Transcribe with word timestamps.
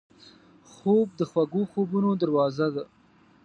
خوب 0.71 1.07
د 1.19 1.21
خوږو 1.31 1.61
خوبونو 1.71 2.11
دروازه 2.21 2.67
ده 2.75 2.83